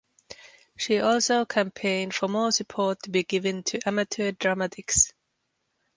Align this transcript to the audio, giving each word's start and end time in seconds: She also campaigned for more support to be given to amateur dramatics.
She 0.79 0.97
also 0.97 1.45
campaigned 1.45 2.15
for 2.15 2.27
more 2.27 2.51
support 2.51 3.03
to 3.03 3.11
be 3.11 3.21
given 3.23 3.61
to 3.65 3.87
amateur 3.87 4.31
dramatics. 4.31 5.13